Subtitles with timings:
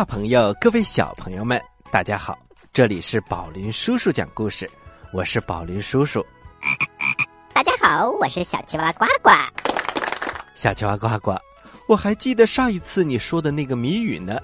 [0.00, 2.38] 大朋友，各位小朋友们，大家好！
[2.72, 4.66] 这里是宝林叔叔讲故事，
[5.12, 6.24] 我是宝林叔叔。
[7.52, 9.30] 大家好，我是小青蛙呱呱。
[10.54, 11.36] 小青蛙呱呱，
[11.86, 14.38] 我还记得上一次你说的那个谜语呢。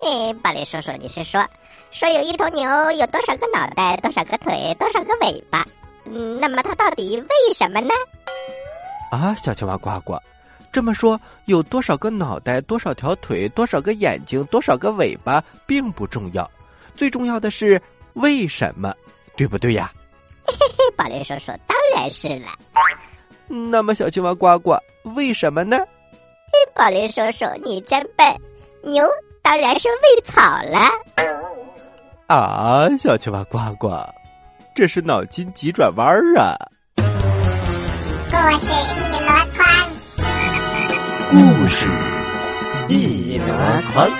[0.00, 1.46] 哎，宝林叔叔，你是说
[1.92, 5.64] 说有一头牛有多少个脑袋，多少个腿，多少个尾巴？
[6.04, 7.94] 嗯，那么它到底为什么呢？
[9.12, 10.18] 啊，小青蛙呱呱。
[10.74, 16.50] 这么说，有多少个脑袋，多少条腿，多少个眼睛，多少个尾巴，并不重要，
[16.96, 17.80] 最重要的是
[18.14, 18.92] 为什么，
[19.36, 19.92] 对不对呀？
[20.44, 22.48] 嘿嘿嘿，宝林叔叔，当然是了。
[23.46, 24.76] 那么，小青蛙呱呱，
[25.14, 25.78] 为什么呢？
[25.78, 28.26] 嘿，宝林叔叔，你真笨，
[28.82, 29.06] 牛
[29.42, 30.90] 当然是喂草了。
[32.26, 33.90] 啊，小青蛙呱呱，
[34.74, 36.04] 这是脑筋急转弯
[36.36, 36.58] 啊！
[41.30, 41.36] 故
[41.68, 41.86] 事
[42.88, 43.46] 一箩
[43.92, 44.06] 筐。《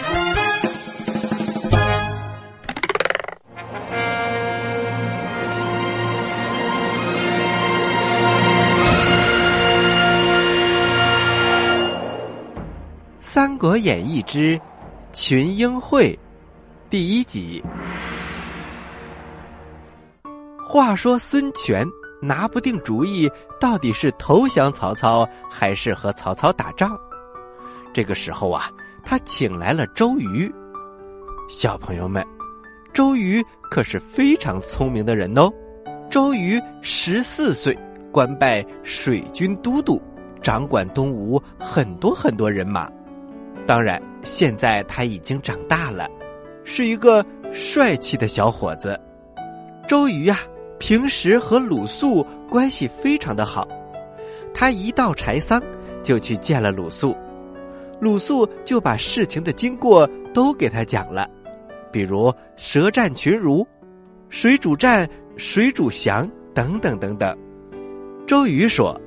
[13.21, 14.61] 三国演义之
[15.13, 16.13] 群英会》
[16.89, 17.63] 第一集。
[20.67, 21.87] 话说孙权。
[22.25, 23.31] 拿不定主意，
[23.61, 26.99] 到底是投降曹操还是和曹操打仗？
[27.93, 28.71] 这个时候啊，
[29.05, 30.53] 他请来了周瑜。
[31.51, 32.25] 小朋友们，
[32.95, 35.51] 周瑜可是非常聪明的人哦。
[36.11, 37.79] 周瑜十四岁，
[38.11, 40.01] 官拜水军都督，
[40.43, 42.91] 掌管东吴很多很多人马。
[43.67, 46.09] 当然，现在他已经长大了，
[46.65, 48.99] 是一个帅气的小伙子。
[49.87, 50.39] 周瑜呀。
[50.79, 53.67] 平时和鲁肃关系非常的好，
[54.53, 55.63] 他一到柴桑
[56.03, 57.17] 就去见了鲁肃，
[58.01, 61.29] 鲁肃就把事情的经过都给他讲了，
[61.91, 63.67] 比如舌战群儒、
[64.29, 67.37] 水煮战、水煮降等等等等。
[68.27, 69.01] 周瑜说：“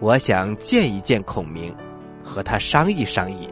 [0.00, 1.74] 我想见一见孔明，
[2.22, 3.48] 和他商议商议。”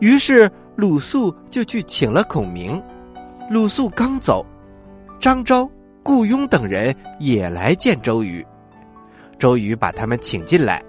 [0.00, 2.82] 于是鲁肃就去请了孔明。
[3.50, 4.44] 鲁肃刚走，
[5.20, 5.70] 张昭。
[6.02, 8.44] 顾雍等人也来见周瑜，
[9.38, 10.82] 周瑜把他们请进来，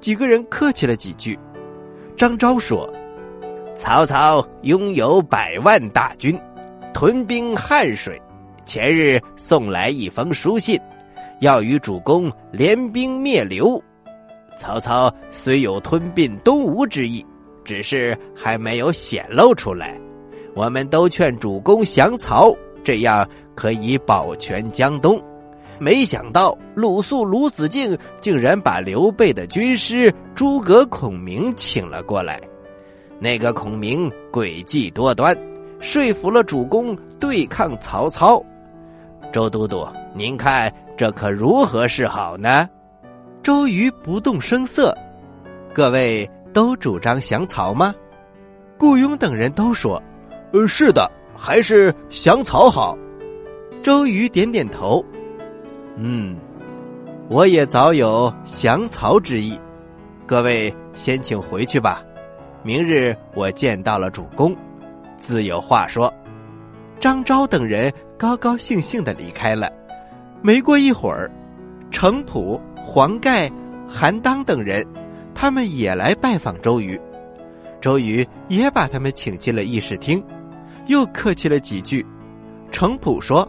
[0.00, 1.38] 几个人客气了几句。
[2.16, 2.88] 张昭说
[3.76, 6.38] ：“曹操拥有百万大军，
[6.92, 8.20] 屯兵汉水，
[8.64, 10.80] 前日送来一封书信，
[11.40, 13.82] 要与主公联兵灭刘。
[14.56, 17.24] 曹操虽有吞并东吴之意，
[17.64, 20.00] 只是还没有显露出来。
[20.54, 22.50] 我们都劝主公降曹，
[22.86, 25.18] 这样。”可以保全江东，
[25.78, 32.38] 没想到鲁肃、鲁子敬竟然把刘备的军师诸葛孔明请了过来。
[33.18, 35.34] 那个孔明诡计多端，
[35.80, 38.38] 说服了主公对抗曹操。
[39.32, 42.68] 周都督，您看这可如何是好呢？
[43.42, 44.94] 周瑜不动声色。
[45.72, 47.94] 各位都主张降曹吗？
[48.76, 50.02] 顾雍等人都说
[50.52, 52.96] ：“呃，是的，还是降曹好。”
[53.82, 55.04] 周瑜点点头，
[55.96, 56.36] 嗯，
[57.28, 59.56] 我也早有降曹之意。
[60.26, 62.02] 各位先请回去吧，
[62.64, 64.56] 明日我见到了主公，
[65.16, 66.12] 自有话说。
[66.98, 69.70] 张昭等人高高兴兴的离开了。
[70.42, 71.30] 没过一会儿，
[71.92, 73.48] 程普、黄盖、
[73.88, 74.84] 韩当等人，
[75.32, 77.00] 他们也来拜访周瑜。
[77.80, 80.20] 周瑜也把他们请进了议事厅，
[80.86, 82.04] 又客气了几句。
[82.70, 83.46] 程普说。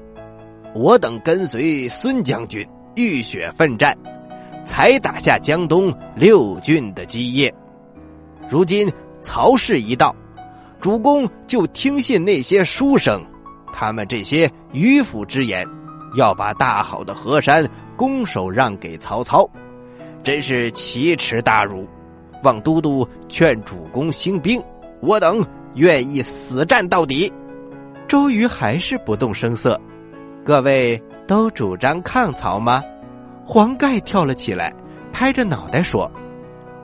[0.75, 2.63] 我等跟随孙将军
[2.93, 3.97] 浴血奋战，
[4.63, 7.51] 才打下江东六郡的基业。
[8.47, 8.87] 如今
[9.19, 10.15] 曹氏一到，
[10.79, 13.23] 主公就听信那些书生，
[13.73, 15.65] 他们这些迂腐之言，
[16.15, 19.49] 要把大好的河山拱手让给曹操，
[20.21, 21.87] 真是奇耻大辱。
[22.43, 24.61] 望都督劝主公兴兵，
[25.01, 25.43] 我等
[25.77, 27.31] 愿意死战到底。
[28.07, 29.79] 周瑜还是不动声色。
[30.43, 32.83] 各位都主张抗曹吗？
[33.45, 34.73] 黄盖跳了起来，
[35.11, 36.11] 拍着脑袋说：“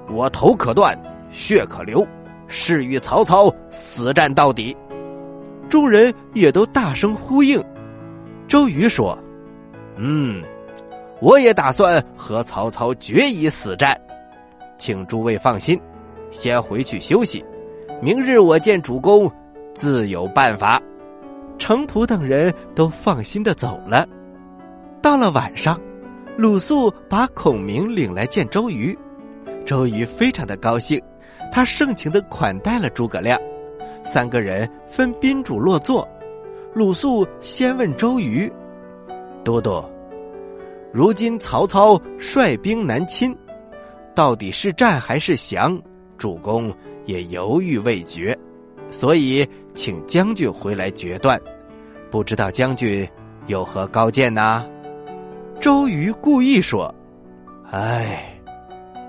[0.09, 0.97] 我头可断，
[1.29, 2.05] 血可流，
[2.47, 4.75] 誓与曹操死战到底。”
[5.69, 7.61] 众人也都大声呼应。
[8.47, 9.17] 周瑜说
[9.97, 10.43] ：“嗯，
[11.21, 13.99] 我也打算和曹操决一死战，
[14.77, 15.79] 请诸位放心，
[16.31, 17.43] 先回去休息，
[18.03, 19.31] 明日我见主公，
[19.73, 20.81] 自有办法。”
[21.57, 24.05] 程普等人都放心的走了。
[25.01, 25.79] 到了晚上，
[26.35, 28.97] 鲁肃把孔明领来见周瑜，
[29.65, 31.01] 周瑜非常的高兴，
[31.49, 33.39] 他盛情的款待了诸葛亮，
[34.03, 36.05] 三个人分宾主落座。
[36.73, 38.51] 鲁肃先问周瑜
[39.45, 39.81] ：“都督，
[40.91, 43.33] 如今曹操率兵南侵，
[44.13, 45.81] 到底是战还是降？
[46.17, 46.69] 主公
[47.05, 48.37] 也犹豫未决，
[48.91, 51.39] 所以请将军回来决断。
[52.11, 53.07] 不知道将军
[53.47, 54.65] 有何高见呢？”
[55.59, 56.93] 周瑜故意说
[57.71, 58.37] ：“哎，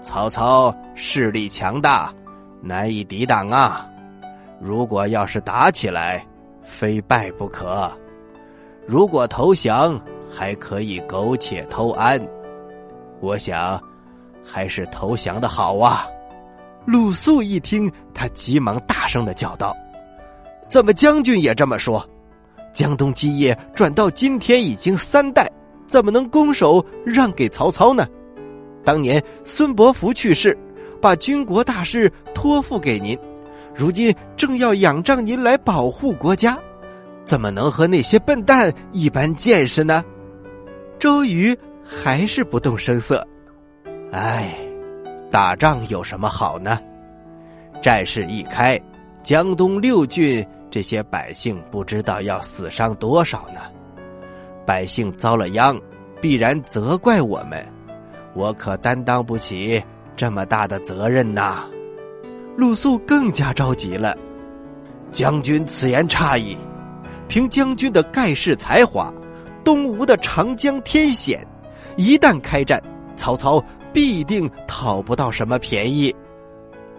[0.01, 2.15] 曹操势力强大，
[2.63, 3.89] 难以抵挡啊！
[4.61, 6.25] 如果要是打起来，
[6.63, 7.91] 非败不可；
[8.87, 10.01] 如果投降，
[10.31, 12.21] 还可以苟且偷安。
[13.21, 13.83] 我想，
[14.45, 16.07] 还是投降的好啊！”
[16.87, 19.75] 鲁肃一听，他急忙大声的叫道
[20.69, 22.07] ：“怎么将军也这么说？
[22.73, 25.51] 江东基业转到今天已经三代。”
[25.87, 28.07] 怎么能拱手让给曹操呢？
[28.83, 30.57] 当年孙伯符去世，
[30.99, 33.17] 把军国大事托付给您，
[33.75, 36.59] 如今正要仰仗您来保护国家，
[37.27, 40.03] 怎么能和那些笨蛋一般见识呢？
[40.99, 43.25] 周瑜还是不动声色。
[44.11, 44.57] 唉，
[45.35, 46.79] 打仗有什么好呢？
[47.83, 48.81] 战事一开，
[49.25, 53.63] 江东六郡这些百姓不知道要死伤多少呢。
[54.65, 55.77] 百姓遭了殃，
[56.21, 57.67] 必然责怪我们，
[58.33, 59.83] 我可担当不起
[60.15, 61.65] 这么大的责任呐！
[62.57, 64.17] 鲁肃更加着急了。
[65.11, 66.57] 将军此言差矣，
[67.27, 69.13] 凭将军的盖世才华，
[69.65, 71.45] 东吴的长江天险，
[71.97, 72.81] 一旦开战，
[73.17, 73.61] 曹操
[73.95, 76.15] 必定讨不到什么便宜。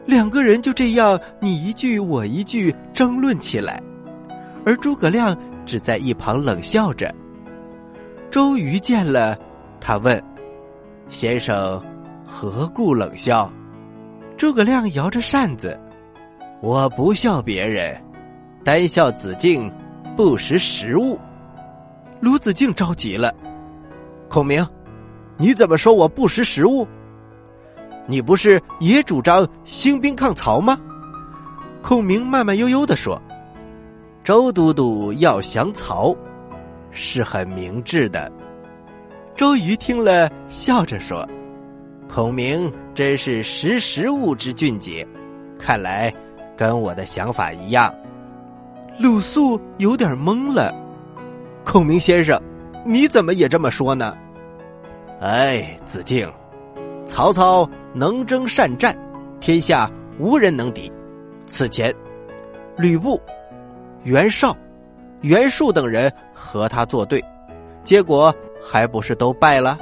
[0.06, 3.82] 两个人就这样你一句我一句争论起来，
[4.66, 7.14] 而诸葛亮只在一旁冷笑着。
[8.32, 9.38] 周瑜见了，
[9.80, 10.24] 他问
[11.10, 11.84] ：“先生，
[12.26, 13.52] 何故冷笑？”
[14.38, 15.78] 诸葛亮摇着扇子
[16.62, 18.00] ：“我不笑别人，
[18.64, 19.72] 单笑子敬
[20.16, 21.20] 不识时务。”
[22.22, 23.34] 鲁子敬着急了
[24.30, 24.66] ：“孔明，
[25.38, 26.88] 你怎么说我不识时务？
[28.08, 30.78] 你不是也主张兴兵抗曹吗？”
[31.82, 33.22] 孔明慢慢悠悠的说
[34.24, 36.16] ：“周都督要降曹。”
[36.98, 38.32] 是很明智的。
[39.36, 41.28] 周瑜听了，笑着说
[42.08, 45.06] ：“孔明真是识时务之俊杰，
[45.60, 46.14] 看来
[46.56, 47.94] 跟我的想法一样。”
[48.98, 50.74] 鲁肃有点懵了。
[51.66, 52.42] 孔明先生，
[52.86, 54.16] 你怎么也这么说呢？
[55.20, 56.30] 哎，子敬，
[57.06, 58.96] 曹操能征善战，
[59.40, 60.92] 天下无人能敌。
[61.48, 61.94] 此前，
[62.78, 63.20] 吕布、
[64.04, 64.56] 袁绍。
[65.22, 67.24] 袁术等人和他作对，
[67.84, 69.80] 结果还不是都败了？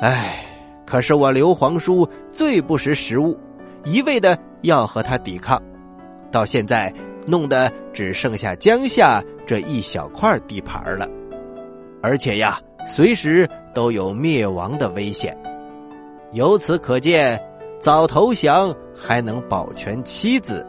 [0.00, 0.44] 唉，
[0.84, 3.38] 可是我刘皇叔最不识时务，
[3.84, 5.62] 一味的要和他抵抗，
[6.32, 6.92] 到现在
[7.24, 11.08] 弄得只剩下江夏这一小块地盘了，
[12.02, 15.36] 而且呀，随时都有灭亡的危险。
[16.32, 17.40] 由此可见，
[17.78, 20.66] 早投降还能保全妻子，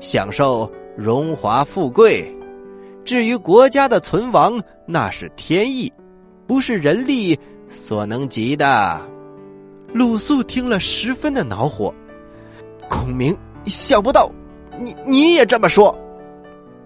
[0.00, 2.34] 享受荣华富贵。
[3.04, 5.90] 至于国家的存亡，那是天意，
[6.46, 7.38] 不是人力
[7.68, 9.00] 所能及的。
[9.94, 11.94] 鲁肃听了，十分的恼火。
[12.88, 14.30] 孔明，想不到
[14.78, 15.96] 你你也这么说。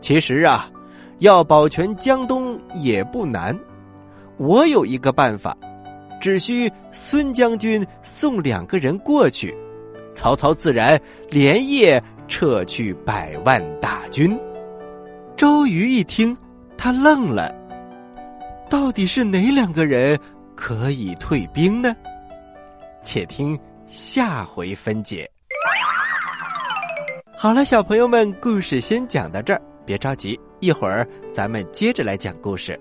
[0.01, 0.71] 其实啊，
[1.19, 3.59] 要保全江东也不难。
[4.43, 5.57] 我有一个办法，
[6.21, 9.57] 只需孙将军送两个人过去，
[10.13, 14.37] 曹操自然连夜撤去百万大军。
[15.37, 16.37] 周瑜一听，
[16.77, 17.55] 他愣了。
[18.69, 20.19] 到底是哪两个人
[20.57, 21.95] 可以退兵呢？
[23.05, 23.57] 且听
[23.89, 25.31] 下回分解。
[27.37, 32.77] 好了，小朋友们，故事先讲到这儿，别着急，一会儿咱们接着来讲故事。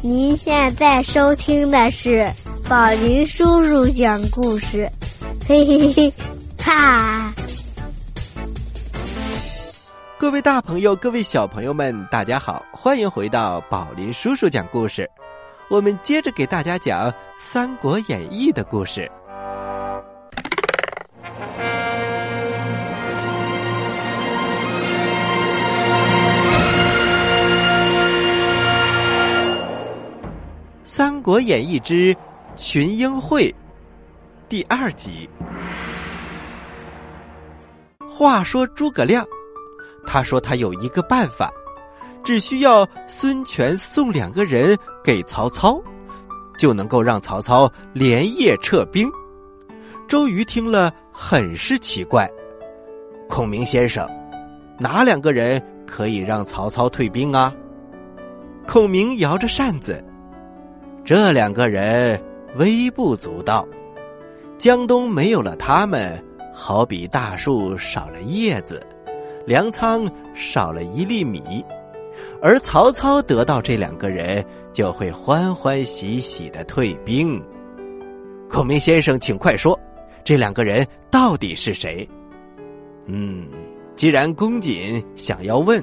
[0.00, 2.24] 您现在收听的是
[2.68, 4.88] 宝林叔叔讲故事，
[5.44, 6.12] 嘿嘿嘿，
[6.56, 7.34] 哈。
[10.16, 15.08] 各位大朋友，各位小朋友们，大家好，欢迎回到宝林叔叔讲故事。
[15.68, 19.00] 我们接着给大家讲《三国演义》的故事。
[30.90, 32.16] 《三国演义之
[32.56, 33.50] 群英会》
[34.48, 35.28] 第二集。
[38.10, 39.22] 话说诸葛亮。
[40.06, 41.52] 他说：“他有一个办法，
[42.24, 45.78] 只需要孙权送两个人给曹操，
[46.56, 49.12] 就能够让曹操连夜撤兵。”
[50.08, 52.26] 周瑜听了很是奇怪
[53.28, 54.08] ：“孔明先生，
[54.78, 57.52] 哪两个人可以让曹操退兵啊？
[58.66, 60.02] 孔明摇着扇子，
[61.08, 62.22] 这两个人
[62.56, 63.66] 微不足道。
[64.58, 66.22] 江东没有了他们，
[66.52, 68.86] 好比大树少了叶子，
[69.46, 71.64] 粮仓少了一粒米。
[72.42, 77.42] 而曹操得到这两个人，就会欢欢喜喜的退兵。
[78.50, 79.80] 孔明先生，请快说，
[80.22, 82.06] 这两个人到底是谁？
[83.06, 83.48] 嗯，
[83.96, 85.82] 既然公瑾想要问，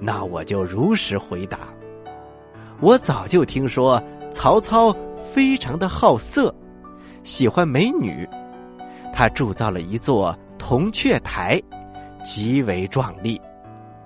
[0.00, 1.58] 那我就如实回答。
[2.80, 4.02] 我早就听说
[4.32, 4.94] 曹操
[5.32, 6.52] 非常的好色，
[7.22, 8.28] 喜欢美女，
[9.12, 11.60] 他铸造了一座铜雀台，
[12.24, 13.40] 极为壮丽。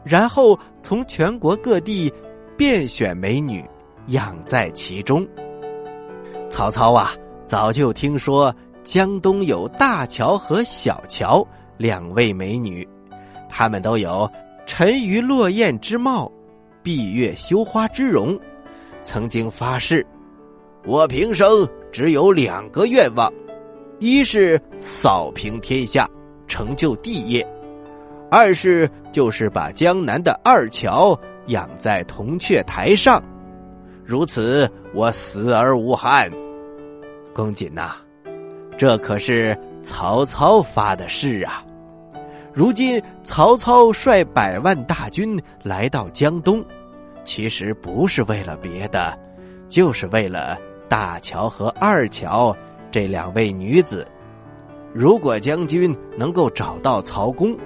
[0.04, 2.12] 然后从全国各地
[2.56, 3.64] 遍选美女，
[4.08, 5.26] 养在其中。
[6.50, 7.12] 曹操啊，
[7.44, 8.54] 早就听说
[8.84, 12.86] 江东有大乔和小乔两位美女，
[13.48, 14.30] 她们都有
[14.66, 16.30] 沉鱼落雁之貌，
[16.82, 18.38] 闭月羞花之容。
[19.02, 20.04] 曾经发誓，
[20.86, 23.32] 我平生只有两个愿望：
[23.98, 26.08] 一是扫平天下，
[26.46, 27.44] 成就帝业。
[28.30, 33.20] 二是就是把江南的二乔养在铜雀台上，
[34.04, 36.30] 如此我死而无憾。
[37.34, 37.96] 公瑾呐，
[38.78, 41.64] 这可是曹操发的誓啊！
[42.52, 46.64] 如今曹操率百万大军来到江东，
[47.24, 49.18] 其实不是为了别的，
[49.68, 52.56] 就是为了大乔和二乔
[52.90, 54.06] 这两位女子。
[54.92, 57.56] 如果将军能够找到曹公。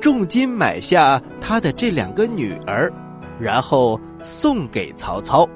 [0.00, 2.92] 重金买下他的这两个女儿，
[3.38, 5.48] 然后送给曹操。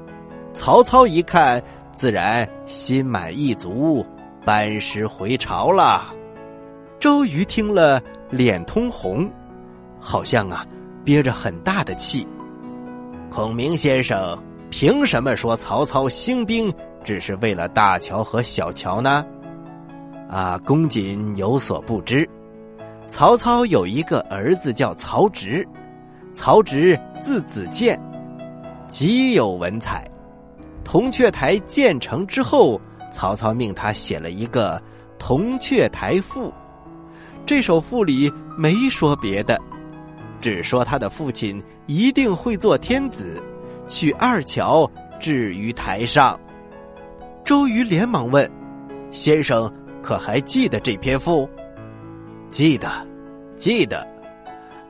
[0.54, 1.62] 曹操一看，
[1.92, 4.06] 自然心满意足，
[4.46, 6.14] 班师回朝了。
[6.98, 8.00] 周瑜听了，
[8.30, 9.30] 脸通红，
[10.00, 10.66] 好像啊
[11.04, 12.26] 憋着很大的气。
[13.28, 16.72] 孔明先生凭什么说曹操兴兵
[17.04, 19.24] 只是为了大乔和小乔呢？
[20.28, 22.28] 啊，公瑾有所不知。
[23.06, 25.66] 曹操有一个儿子叫曹植，
[26.34, 27.98] 曹植字子建，
[28.86, 30.06] 极有文采。
[30.84, 32.78] 铜雀台建成之后，
[33.10, 34.78] 曹操命他写了一个
[35.18, 36.48] 《铜雀台赋》。
[37.46, 39.58] 这首赋里没说别的，
[40.40, 43.42] 只说他的父亲一定会做天子，
[43.86, 46.38] 娶二乔置于台上。
[47.48, 48.46] 周瑜连忙问
[49.10, 51.48] ：“先生可还记得这篇赋？”
[52.52, 52.86] 记得，
[53.56, 54.06] 记得，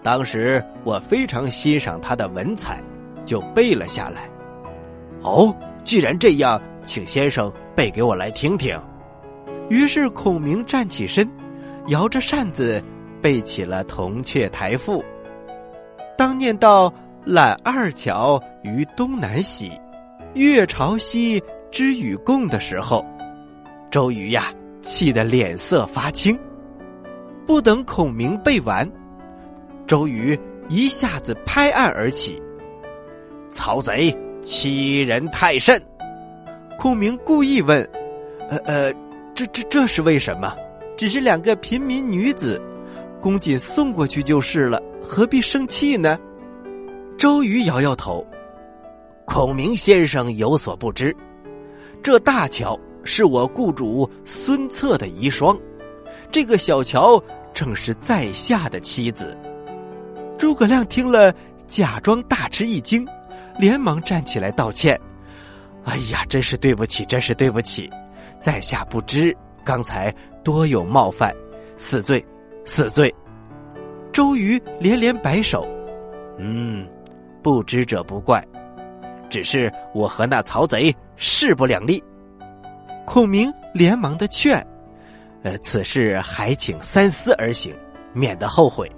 [0.02, 2.82] 当时我非常欣赏他的文采，
[3.24, 4.28] 就背了下来。
[5.22, 8.76] 哦，既然这样，请先生背给我来听听。
[9.70, 11.30] 于是孔明站起身，
[11.86, 12.82] 摇着扇子
[13.22, 15.00] 背起了《铜雀台赋》。
[16.16, 16.92] 当念到
[17.24, 19.70] “揽二乔于东南兮，
[20.34, 23.04] 月朝夕之与共”的时候，
[23.90, 26.38] 周瑜呀，气得脸色发青。
[27.46, 28.86] 不等孔明背完，
[29.86, 32.40] 周瑜一下子拍案而起
[33.50, 35.80] ：“曹贼欺人太甚！”
[36.78, 37.82] 孔明故意问
[38.50, 38.92] ：“呃呃，
[39.34, 40.54] 这这这是为什么？
[40.96, 42.60] 只是两个平民女子，
[43.20, 46.18] 公瑾送过去就是了，何必生气呢？”
[47.16, 48.24] 周瑜摇摇头
[49.24, 51.16] ：“孔明先生有所不知，
[52.02, 55.58] 这大乔是我雇主孙策的遗孀，
[56.30, 57.22] 这个小乔。”
[57.54, 59.36] 正是在下的妻子。
[60.38, 61.34] 诸葛亮听了，
[61.66, 63.04] 假装大吃一惊，
[63.58, 64.96] 连忙站起来道歉
[65.82, 67.90] ：“哎呀，真是对不起，真是对不起，
[68.38, 70.14] 在下不知，刚才
[70.44, 71.34] 多有冒犯，
[71.76, 72.24] 死罪，
[72.64, 73.12] 死罪。”
[74.12, 75.66] 周瑜连连摆手
[76.38, 76.88] ：“嗯，
[77.42, 78.40] 不知者不怪，
[79.28, 82.02] 只是我和那曹贼势不两立。”
[83.04, 84.64] 孔明连忙的劝。
[85.42, 87.74] 呃，此事还请三思而行，
[88.12, 88.90] 免得后悔。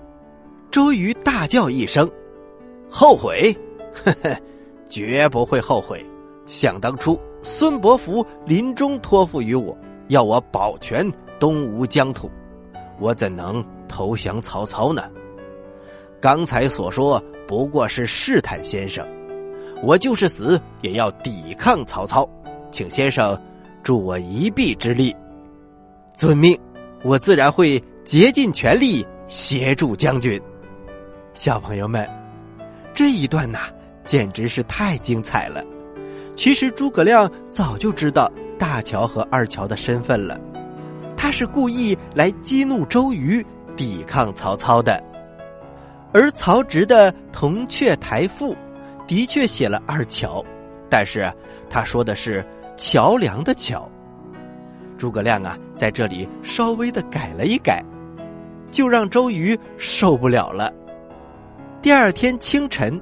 [0.70, 2.10] 周瑜大叫一声
[2.88, 3.54] ：“后悔！
[3.92, 4.36] 呵呵，
[4.88, 6.04] 绝不会后悔。
[6.46, 9.76] 想当初，孙伯符临终托付于我，
[10.08, 11.08] 要我保全
[11.38, 12.30] 东吴疆土，
[12.98, 15.10] 我怎能投降曹操呢？
[16.20, 19.06] 刚才所说不过是试探先生，
[19.82, 22.28] 我就是死也要抵抗曹操，
[22.70, 23.38] 请先生
[23.82, 25.14] 助我一臂之力。”
[26.16, 26.58] 遵命，
[27.02, 30.40] 我自然会竭尽全力协助将军。
[31.32, 32.06] 小朋友们，
[32.92, 33.60] 这一段呐，
[34.04, 35.64] 简直是太精彩了。
[36.36, 40.38] 其实诸葛亮早就知道大乔和二乔的身份了，
[41.16, 43.44] 他是故意来激怒周瑜，
[43.76, 45.02] 抵抗曹操的。
[46.12, 48.52] 而曹植的《铜雀台赋》
[49.10, 50.40] 的确写了二乔，
[50.88, 51.28] 但是
[51.68, 53.90] 他说的是桥梁的桥。
[54.96, 57.84] 诸葛亮啊，在这里稍微的改了一改，
[58.70, 60.72] 就让周瑜受不了了。
[61.82, 63.00] 第二天清晨，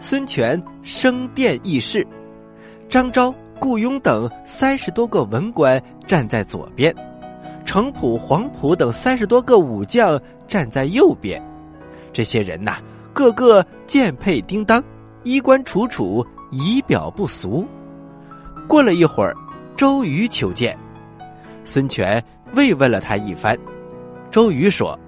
[0.00, 2.04] 孙权升殿议事，
[2.88, 6.92] 张昭、顾雍等三十多个文官站在左边，
[7.64, 11.40] 程普、黄埔等三十多个武将站在右边。
[12.12, 12.78] 这些人呐，
[13.12, 14.82] 个个剑佩叮当，
[15.22, 17.66] 衣冠楚楚，仪表不俗。
[18.66, 19.34] 过了一会儿，
[19.76, 20.76] 周瑜求见。
[21.64, 22.22] 孙权
[22.54, 23.58] 慰问了他一番，
[24.30, 24.98] 周瑜说：“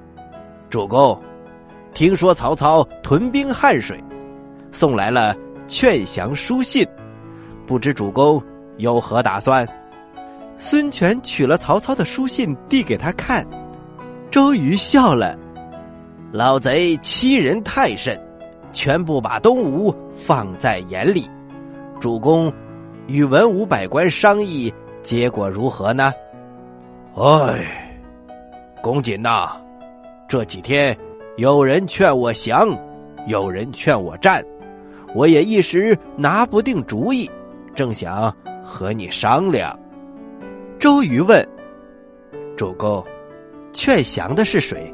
[0.68, 1.18] 主公，
[1.94, 4.02] 听说曹操屯兵汉水，
[4.70, 5.34] 送来了
[5.66, 6.86] 劝降书信，
[7.66, 8.42] 不知主公
[8.76, 9.66] 有何打算？”
[10.58, 13.46] 孙权取了曹操的书信递给他看，
[14.30, 15.36] 周瑜笑了
[16.30, 18.20] ：“老贼欺人太甚，
[18.72, 21.28] 全不把东吴放在眼里。
[22.00, 22.52] 主公
[23.06, 26.12] 与文武百官商议，结果如何呢？”
[27.14, 28.00] 哎，
[28.80, 29.52] 公瑾呐，
[30.26, 30.96] 这几天
[31.36, 32.76] 有人劝我降，
[33.26, 34.44] 有人劝我战，
[35.14, 37.30] 我也一时拿不定主意，
[37.74, 39.78] 正想和你商量。
[40.78, 41.46] 周瑜问
[42.56, 43.04] ：“主公，
[43.72, 44.92] 劝降的是谁？”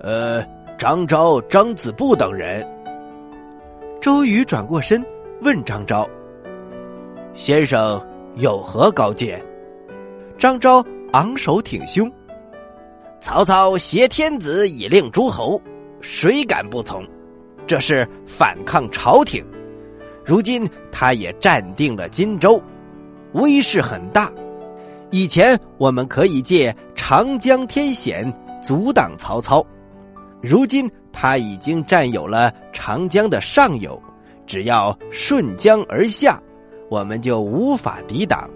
[0.00, 0.42] 呃，
[0.80, 2.66] 张昭、张子布等人。
[4.00, 5.04] 周瑜转过身
[5.42, 6.08] 问张昭
[7.36, 8.02] ：“先生
[8.36, 9.38] 有何高见？”
[10.40, 10.82] 张昭。
[11.12, 12.08] 昂首挺胸，
[13.20, 15.60] 曹操挟天子以令诸侯，
[16.00, 17.04] 谁敢不从？
[17.66, 19.44] 这是反抗朝廷。
[20.24, 22.62] 如今他也占定了荆州，
[23.32, 24.32] 威势很大。
[25.10, 29.66] 以前我们可以借长江天险阻挡曹操，
[30.42, 34.00] 如今他已经占有了长江的上游，
[34.46, 36.40] 只要顺江而下，
[36.88, 38.48] 我们就无法抵挡。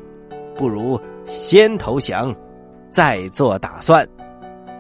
[0.57, 2.35] 不如先投降。
[2.91, 4.09] 再做打算，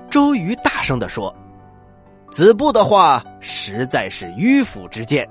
[0.09, 1.35] 周瑜大声的说
[2.31, 5.29] ：“子布的话实在是迂腐之见。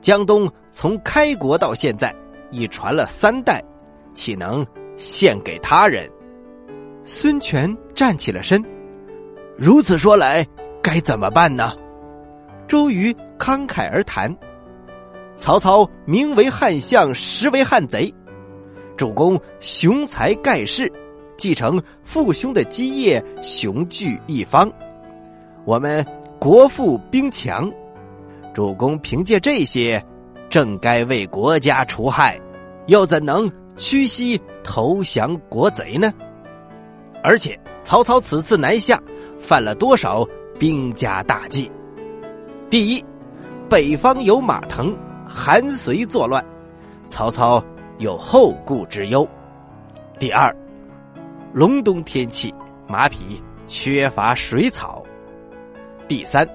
[0.00, 2.10] 江东从开国到现在
[2.50, 3.62] 已传了三代，
[4.14, 4.66] 岂能
[4.96, 6.10] 献给他人？”
[7.04, 8.64] 孙权站起了身，
[9.54, 10.42] 如此说来，
[10.82, 11.72] 该怎么办呢？
[12.66, 14.34] 周瑜慷慨而谈
[15.36, 18.12] ：“曹操名为汉相，实为汉贼。
[18.96, 20.92] 主公雄才盖世。”
[21.38, 24.70] 继承父兄的基业，雄踞一方。
[25.64, 26.04] 我们
[26.38, 27.72] 国富兵强，
[28.54, 30.00] 主公凭借这些，
[30.48, 32.40] 正该为国家除害，
[32.86, 36.12] 又怎能屈膝投降国贼呢？
[37.24, 39.00] 而且曹操此次南下，
[39.40, 40.24] 犯了多少
[40.62, 41.68] 兵家大忌？
[42.70, 43.04] 第一，
[43.68, 44.96] 北方有马腾、
[45.26, 46.40] 韩遂作乱，
[47.04, 47.60] 曹操
[47.98, 49.26] 有后顾之忧；
[50.20, 50.54] 第二。
[51.52, 52.54] 隆冬天气，
[52.86, 55.02] 马匹缺乏水草。
[56.06, 56.48] 第三，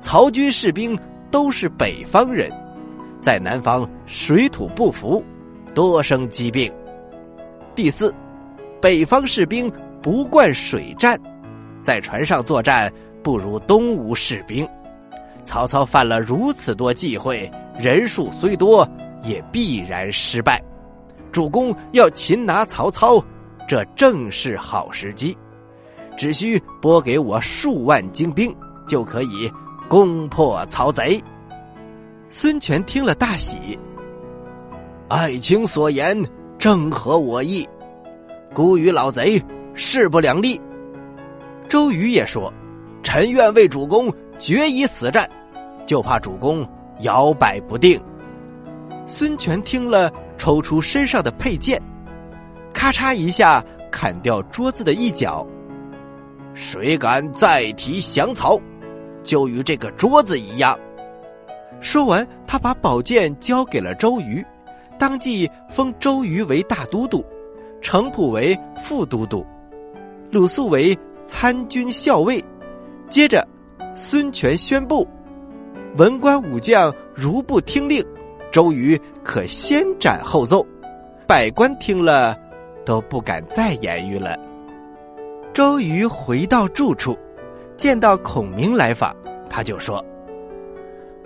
[0.00, 0.98] 曹军士兵
[1.30, 2.50] 都是北方人，
[3.20, 5.22] 在南方水土不服，
[5.74, 6.72] 多生疾病。
[7.74, 8.14] 第四，
[8.80, 11.20] 北方士兵不惯水战，
[11.82, 12.90] 在船上作战
[13.22, 14.68] 不如东吴士兵。
[15.44, 18.88] 曹操犯了如此多忌讳，人数虽多，
[19.22, 20.62] 也必然失败。
[21.30, 23.22] 主公要擒拿曹操。
[23.68, 25.34] 这正是好时机，
[26.18, 28.54] 只需拨给我数万精兵，
[28.86, 29.50] 就可以
[29.88, 31.22] 攻破曹贼。
[32.28, 33.78] 孙权听了大喜，
[35.08, 36.20] 爱卿所言
[36.58, 37.66] 正合我意，
[38.52, 39.42] 孤与老贼
[39.74, 40.60] 势不两立。
[41.68, 42.52] 周瑜也说
[43.02, 45.28] ：“臣愿为主公决一死战，
[45.86, 46.66] 就怕主公
[47.00, 48.00] 摇摆不定。”
[49.06, 51.80] 孙权听了，抽出身上的佩剑。
[52.72, 55.46] 咔嚓一下砍掉桌子的一角。
[56.54, 58.58] 谁敢再提降曹，
[59.24, 60.78] 就与这个桌子一样。
[61.80, 64.44] 说完，他把宝剑交给了周瑜，
[64.98, 67.24] 当即封周瑜为大都督，
[67.80, 69.44] 程普为副都督，
[70.30, 72.42] 鲁肃为参军校尉。
[73.12, 73.46] 接着，
[73.94, 75.06] 孙权宣布：
[75.98, 78.02] 文官武将如不听令，
[78.50, 80.66] 周瑜可先斩后奏。
[81.26, 82.34] 百官听了。
[82.86, 84.36] 都不敢再言语了。
[85.52, 87.16] 周瑜回到住处，
[87.76, 89.14] 见到孔明来访，
[89.48, 90.04] 他就说：“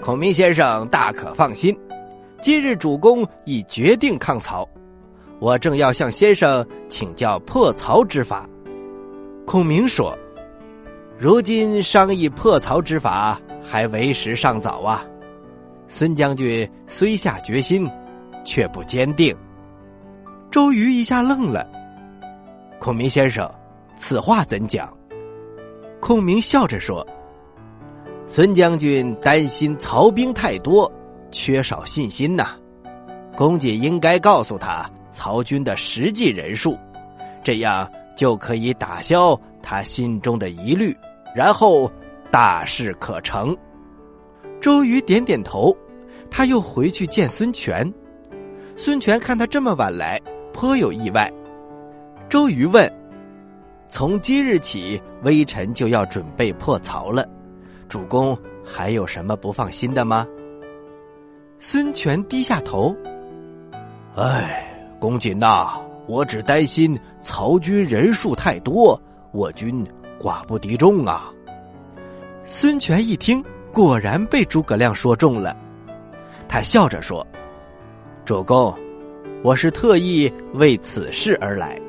[0.03, 1.75] 孔明先生大可放心，
[2.43, 4.69] 今日主公已决定抗曹，
[5.39, 8.47] 我正要向先生请教破曹之法。”
[9.47, 10.15] 孔明说
[11.19, 15.03] ：“如今商议破曹之法，还为时尚早啊。
[15.89, 17.89] 孙将军虽下决心，
[18.45, 19.35] 却不坚定。
[20.51, 21.67] 周瑜一下愣了。
[22.79, 23.51] 孔明先生，
[23.97, 24.93] 此话怎讲？
[26.01, 27.07] 孔明笑着说
[28.29, 30.91] ：“孙将军担心曹兵太多，
[31.31, 32.57] 缺少信心呐。
[33.35, 36.79] 公瑾应该告诉他曹军的实际人数，
[37.43, 40.97] 这样就可以打消他心中的疑虑，
[41.37, 41.91] 然后
[42.31, 43.55] 大事可成。”
[44.59, 45.77] 周瑜点点头，
[46.31, 47.93] 他又回去见孙权。
[48.75, 50.19] 孙权看他这么晚来，
[50.53, 51.31] 颇有意外。
[52.29, 52.91] 周瑜问
[53.87, 57.29] ：“从今日起，微臣就要准备破曹了，
[57.87, 60.27] 主公还有什么不放心的吗？”
[61.61, 62.97] 孙权低下头
[64.17, 64.67] ：“哎，
[64.99, 69.01] 公瑾呐，我只担心曹军人数太多，
[69.33, 69.87] 我军
[70.21, 71.33] 寡不敌众啊。”
[72.45, 75.57] 孙权一听，果然被诸葛亮说中了，
[76.49, 77.27] 他笑着说
[78.25, 78.73] ：“主公，
[79.43, 81.81] 我是特意为此事而来。”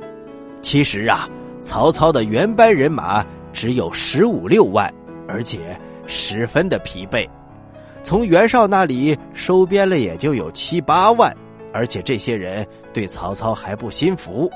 [0.63, 1.29] 其实啊，
[1.61, 4.91] 曹操的原班人马只有十五六万，
[5.27, 7.27] 而且十分的疲惫。
[8.03, 11.31] 从袁绍那里收编了也就有七八万，
[11.71, 14.49] 而且这些人对曹操还不心服。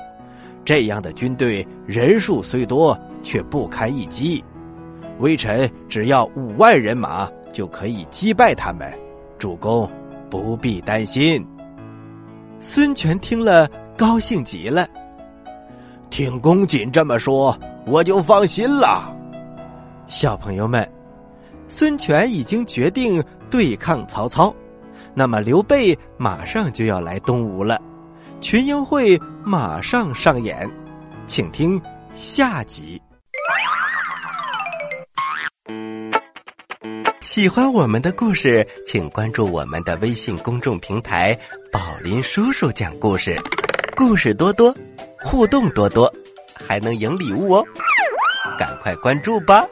[0.64, 4.44] 这样的军队人数虽多，却不堪一击。
[5.18, 8.92] 微臣只要五万人马就可以击败他们，
[9.38, 9.88] 主公
[10.30, 11.46] 不必担心。
[12.58, 14.88] 孙权听了，高兴极了。
[16.10, 17.56] 听公瑾这么说，
[17.86, 19.14] 我就放心了。
[20.08, 20.88] 小朋友们，
[21.68, 24.54] 孙权已经决定对抗曹操，
[25.14, 27.80] 那么刘备马上就要来东吴了，
[28.40, 30.68] 群英会马上上演，
[31.26, 31.80] 请听
[32.14, 33.00] 下集。
[37.22, 41.38] 喜欢我们的故事，请关注我们的微信公众平台
[41.70, 43.40] “宝林叔叔讲故事”，
[43.96, 44.74] 故事多多。
[45.24, 46.12] 互动多多，
[46.52, 47.64] 还能赢礼物哦！
[48.58, 49.64] 赶快关注吧，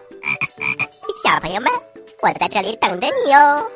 [1.25, 1.73] 小朋友们，
[2.23, 3.67] 我在这里等着你哦。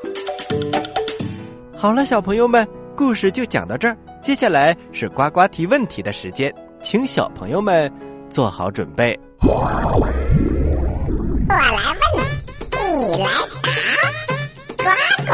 [1.77, 2.65] 好了，小朋友们，
[2.97, 7.93] 故事就讲到这儿，接下来是呱呱提问题的时间，请小朋友们
[8.31, 9.19] 做好准备。
[9.41, 10.13] 我来问，
[12.17, 12.34] 你
[14.85, 14.91] 呱
[15.25, 15.33] 呱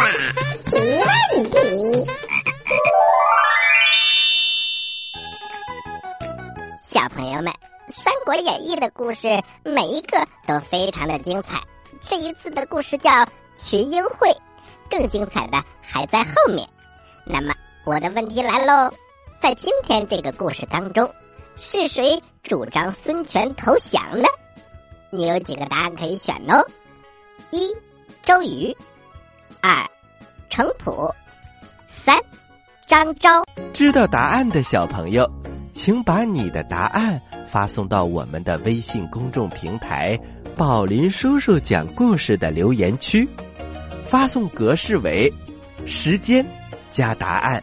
[0.67, 2.07] 提问题。
[6.87, 7.53] 小朋友们，
[7.93, 11.61] 《三国演义》的故事每一个都非常的精彩。
[12.01, 14.33] 这一次的故事叫群英会，
[14.89, 16.69] 更精彩的还在后面。
[17.25, 17.53] 那么
[17.85, 18.95] 我的问题来喽，
[19.41, 21.13] 在今天这个故事当中，
[21.57, 24.29] 是谁主张孙权投降呢？
[25.11, 26.65] 你有几个答案可以选哦：
[27.51, 27.75] 一、
[28.23, 28.73] 周瑜；
[29.61, 29.87] 二、
[30.49, 31.09] 程普；
[31.89, 32.19] 三、
[32.87, 33.45] 张昭。
[33.73, 35.31] 知道答案的小朋友。
[35.73, 40.19] 请把你的答案发送到我们的微信公众平台
[40.59, 43.27] “宝林叔叔讲故事”的留言区，
[44.05, 45.33] 发送格式为
[45.87, 46.45] 时间
[46.91, 47.63] 加答案。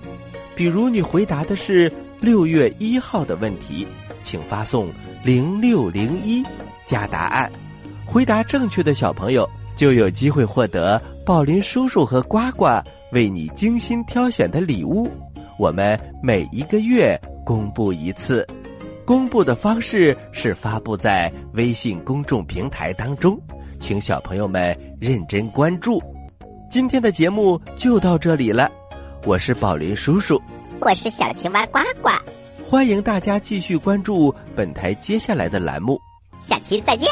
[0.56, 3.86] 比如你回答的是六月一号的问题，
[4.24, 4.90] 请发送
[5.22, 6.44] 零六零一
[6.86, 7.52] 加答案。
[8.06, 12.68] 回答正确的小朋友就有机会获得宝林叔叔和呱呱
[13.12, 15.12] 为你精心挑选的礼物。
[15.60, 17.20] 我们每一个月。
[17.46, 18.46] 公布一次，
[19.06, 23.38] 公布的方式是发布在微信公众平台当中，
[23.80, 26.02] 请小朋友们认真关注。
[26.70, 28.70] 今天的节目就到这里了，
[29.26, 30.42] 我是宝林叔叔，
[30.82, 32.10] 我是小青蛙呱呱，
[32.66, 35.98] 欢迎大家继续关注本台接下来的栏目，
[36.42, 37.08] 下期再见。